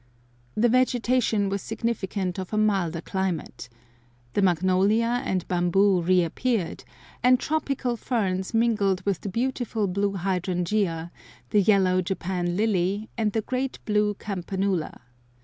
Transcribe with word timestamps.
The 0.55 0.67
vegetation 0.67 1.47
was 1.47 1.61
significant 1.61 2.39
of 2.39 2.51
a 2.51 2.57
milder 2.57 3.01
climate. 3.01 3.69
The 4.33 4.41
magnolia 4.41 5.21
and 5.23 5.47
bamboo 5.47 6.01
re 6.01 6.23
appeared, 6.23 6.83
and 7.21 7.39
tropical 7.39 7.95
ferns 7.97 8.51
mingled 8.51 9.01
with 9.03 9.21
the 9.21 9.29
beautiful 9.29 9.85
blue 9.85 10.13
hydrangea, 10.13 11.11
the 11.51 11.61
yellow 11.61 12.01
Japan 12.01 12.57
lily, 12.57 13.11
and 13.15 13.31
the 13.33 13.41
great 13.41 13.77
blue 13.85 14.15
campanula. 14.15 15.01